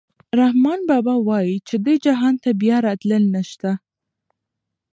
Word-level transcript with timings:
رحمان 0.39 0.79
بابا 0.89 1.15
وايي 1.27 1.55
چې 1.67 1.75
دې 1.85 1.95
جهان 2.05 2.35
ته 2.43 2.49
بیا 2.61 2.77
راتلل 2.87 3.23
نشته. 3.35 3.71